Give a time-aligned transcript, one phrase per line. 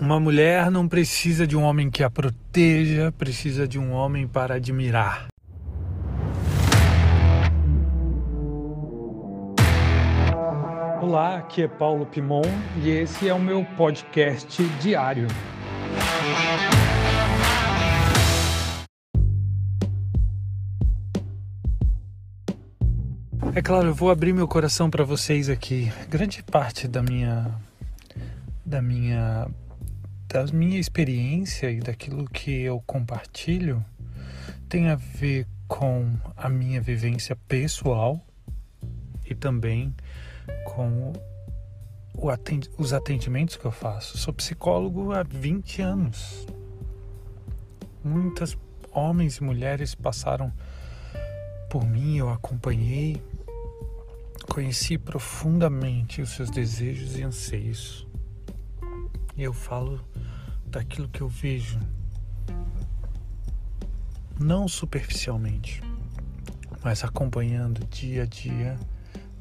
[0.00, 4.54] Uma mulher não precisa de um homem que a proteja, precisa de um homem para
[4.54, 5.26] admirar.
[11.02, 12.42] Olá, aqui é Paulo Pimon
[12.80, 15.26] e esse é o meu podcast diário.
[23.52, 25.92] É claro, eu vou abrir meu coração para vocês aqui.
[26.08, 27.50] Grande parte da minha
[28.64, 29.48] da minha
[30.28, 33.82] da minha experiência e daquilo que eu compartilho
[34.68, 38.20] tem a ver com a minha vivência pessoal
[39.24, 39.94] e também
[40.66, 41.12] com
[42.30, 44.18] atend os atendimentos que eu faço.
[44.18, 46.46] Sou psicólogo há 20 anos.
[48.04, 48.56] Muitas
[48.92, 50.52] homens e mulheres passaram
[51.70, 53.22] por mim, eu acompanhei,
[54.50, 58.06] conheci profundamente os seus desejos e anseios.
[59.36, 60.00] E eu falo
[60.78, 61.80] daquilo que eu vejo,
[64.38, 65.82] não superficialmente,
[66.84, 68.78] mas acompanhando dia a dia,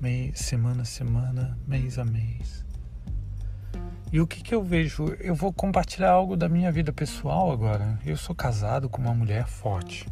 [0.01, 2.65] mês, semana a semana, mês a mês.
[4.11, 5.09] E o que, que eu vejo?
[5.19, 7.99] Eu vou compartilhar algo da minha vida pessoal agora.
[8.03, 10.07] Eu sou casado com uma mulher forte,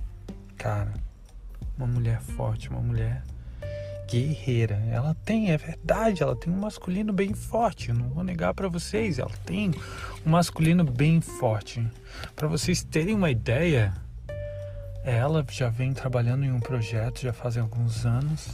[0.55, 0.93] cara.
[1.75, 3.23] Uma mulher forte, uma mulher
[4.09, 4.75] guerreira.
[4.89, 7.91] Ela tem, é verdade, ela tem um masculino bem forte.
[7.91, 9.71] Não vou negar para vocês, ela tem
[10.25, 11.85] um masculino bem forte.
[12.35, 13.93] Para vocês terem uma ideia,
[15.03, 18.49] ela já vem trabalhando em um projeto já fazem alguns anos,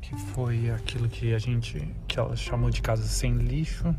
[0.00, 3.94] que foi aquilo que a gente, que ela chamou de casa sem lixo,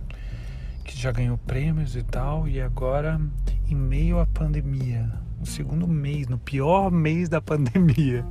[0.84, 3.20] que já ganhou prêmios e tal, e agora
[3.70, 8.26] em meio à pandemia, no segundo mês, no pior mês da pandemia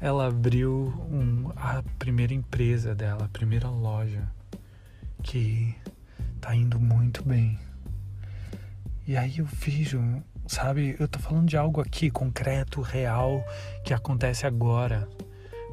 [0.00, 4.28] ela abriu um, a primeira empresa dela, a primeira loja,
[5.22, 5.74] que
[6.40, 7.58] tá indo muito bem.
[9.06, 10.00] E aí eu vejo,
[10.46, 13.44] sabe, eu tô falando de algo aqui concreto, real,
[13.84, 15.08] que acontece agora.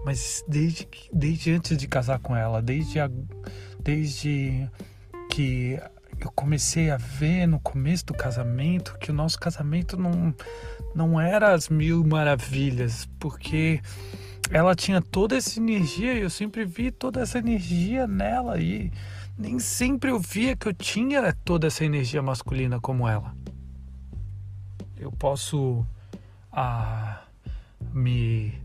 [0.05, 3.09] Mas desde, desde antes de casar com ela, desde, a,
[3.79, 4.69] desde
[5.29, 5.79] que
[6.19, 10.33] eu comecei a ver no começo do casamento que o nosso casamento não,
[10.95, 13.81] não era as mil maravilhas, porque
[14.51, 18.91] ela tinha toda essa energia e eu sempre vi toda essa energia nela e
[19.37, 23.35] nem sempre eu via que eu tinha toda essa energia masculina como ela.
[24.97, 25.85] Eu posso
[26.51, 27.23] ah,
[27.91, 28.61] me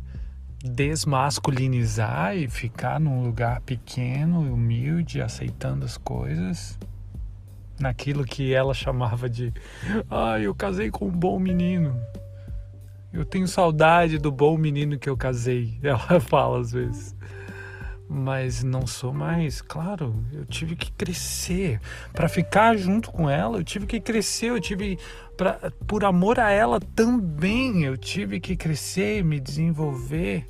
[0.62, 6.78] desmasculinizar e ficar num lugar pequeno, humilde, aceitando as coisas
[7.78, 9.52] naquilo que ela chamava de
[10.10, 11.98] ah, eu casei com um bom menino.
[13.12, 15.78] Eu tenho saudade do bom menino que eu casei.
[15.82, 17.16] Ela fala às vezes.
[18.10, 20.24] Mas não sou mais, claro.
[20.32, 21.80] Eu tive que crescer
[22.12, 23.58] para ficar junto com ela.
[23.58, 24.46] Eu tive que crescer.
[24.46, 24.98] Eu tive
[25.36, 27.84] pra, por amor a ela também.
[27.84, 30.48] Eu tive que crescer, me desenvolver.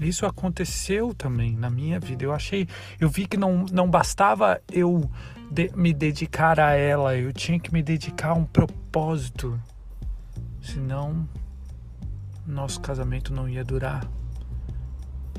[0.00, 2.24] Isso aconteceu também na minha vida.
[2.24, 2.68] Eu achei,
[3.00, 5.10] eu vi que não, não bastava eu
[5.52, 9.60] de, me dedicar a ela, eu tinha que me dedicar a um propósito.
[10.62, 11.28] Senão,
[12.46, 14.02] nosso casamento não ia durar.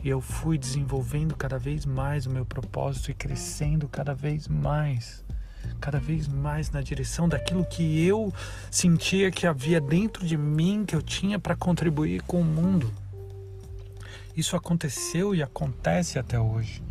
[0.03, 5.25] E eu fui desenvolvendo cada vez mais o meu propósito e crescendo cada vez mais,
[5.81, 8.31] cada vez mais na direção daquilo que eu
[8.69, 12.94] sentia que havia dentro de mim que eu tinha para contribuir com o mundo.
[14.38, 16.84] Isso aconteceu e acontece até hoje.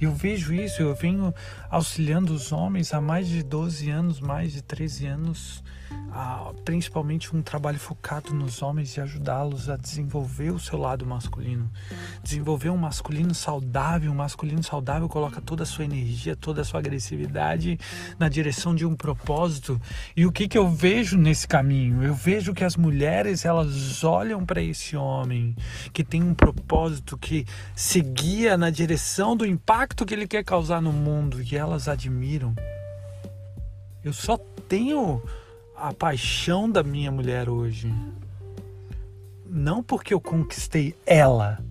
[0.00, 1.34] Eu vejo isso, eu venho
[1.70, 5.62] auxiliando os homens há mais de 12 anos, mais de 13 anos,
[6.64, 11.70] principalmente um trabalho focado nos homens e ajudá-los a desenvolver o seu lado masculino.
[12.22, 16.78] Desenvolver um masculino saudável, um masculino saudável coloca toda a sua energia, toda a sua
[16.78, 17.78] agressividade
[18.18, 19.80] na direção de um propósito.
[20.16, 22.02] E o que, que eu vejo nesse caminho?
[22.02, 25.56] Eu vejo que as mulheres elas olham para esse homem
[25.92, 27.44] que tem um propósito que
[27.74, 32.54] seguia na direção do impacto impacto que ele quer causar no mundo e elas admiram.
[34.02, 35.22] Eu só tenho
[35.76, 37.92] a paixão da minha mulher hoje.
[39.44, 41.62] Não porque eu conquistei ela.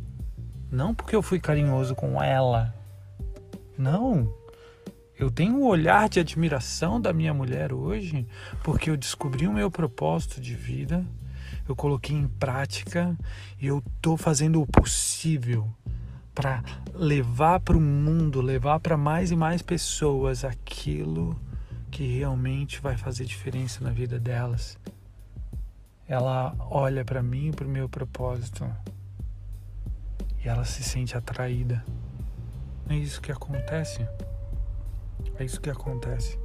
[0.71, 2.71] Não porque eu fui carinhoso com ela.
[3.75, 4.31] Não.
[5.17, 8.27] Eu tenho um olhar de admiração da minha mulher hoje
[8.63, 11.03] porque eu descobri o meu propósito de vida,
[11.67, 13.17] eu coloquei em prática
[13.59, 15.67] e eu estou fazendo o possível
[16.35, 16.63] para
[16.93, 21.39] levar para o mundo, levar para mais e mais pessoas aquilo
[21.89, 24.77] que realmente vai fazer diferença na vida delas.
[26.07, 28.65] Ela olha para mim, para o meu propósito
[30.43, 31.83] e ela se sente atraída.
[32.89, 34.05] É isso que acontece.
[35.39, 36.37] É isso que acontece.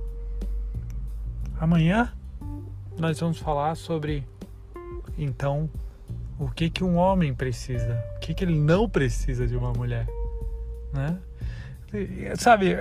[1.59, 2.13] Amanhã
[2.99, 4.27] nós vamos falar sobre
[5.17, 5.69] então
[6.39, 10.07] o que que um homem precisa, o que que ele não precisa de uma mulher,
[10.93, 11.17] né?
[12.37, 12.77] Sabe,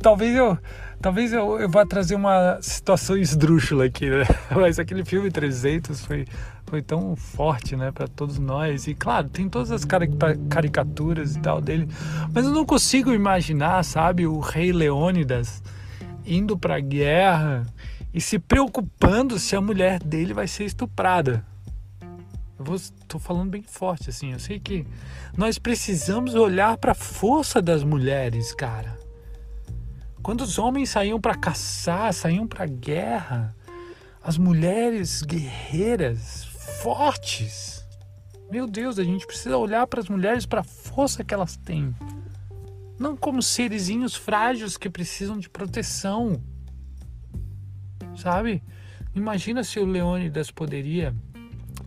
[0.00, 0.56] talvez eu
[1.04, 4.24] talvez eu, eu vá trazer uma situação esdrúxula aqui, né?
[4.56, 6.24] Mas aquele filme 300 foi,
[6.64, 8.86] foi tão forte, né, para todos nós.
[8.86, 9.84] E claro, tem todas as
[10.48, 11.88] caricaturas e tal dele,
[12.32, 15.62] mas eu não consigo imaginar, sabe, o rei Leônidas
[16.24, 17.66] indo para guerra
[18.14, 21.44] e se preocupando se a mulher dele vai ser estuprada.
[22.72, 24.32] Estou falando bem forte assim.
[24.32, 24.86] Eu sei que
[25.36, 28.98] nós precisamos olhar para a força das mulheres, cara.
[30.22, 33.54] Quando os homens saíam para caçar, saíam para guerra,
[34.22, 36.44] as mulheres guerreiras,
[36.82, 37.84] fortes.
[38.50, 41.94] Meu Deus, a gente precisa olhar para as mulheres para a força que elas têm.
[42.98, 46.40] Não como serezinhos frágeis que precisam de proteção.
[48.16, 48.62] Sabe?
[49.14, 51.14] Imagina se o Leônidas poderia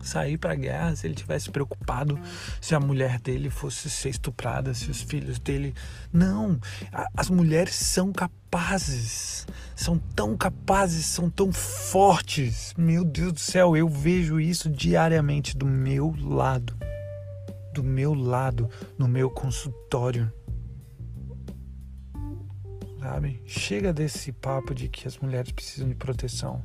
[0.02, 2.18] sair para a guerra se ele tivesse preocupado
[2.60, 5.74] se a mulher dele fosse ser estuprada, se os filhos dele.
[6.12, 6.58] Não,
[7.16, 12.74] as mulheres são capazes, são tão capazes, são tão fortes.
[12.76, 16.76] Meu Deus do céu, eu vejo isso diariamente do meu lado,
[17.72, 18.68] do meu lado,
[18.98, 20.32] no meu consultório
[23.00, 23.40] sabe?
[23.46, 26.62] Chega desse papo de que as mulheres precisam de proteção.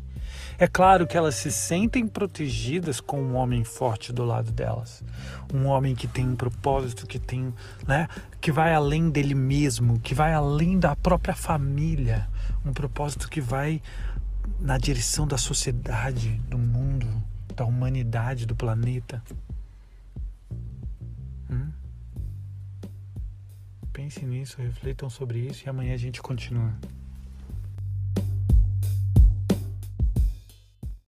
[0.58, 5.04] É claro que elas se sentem protegidas com um homem forte do lado delas,
[5.54, 7.54] um homem que tem um propósito, que tem,
[7.88, 8.08] né,
[8.42, 12.28] que vai além dele mesmo, que vai além da própria família,
[12.66, 13.82] um propósito que vai
[14.60, 17.08] na direção da sociedade, do mundo,
[17.56, 19.22] da humanidade, do planeta.
[23.94, 26.74] Pensem nisso, refletam sobre isso e amanhã a gente continua.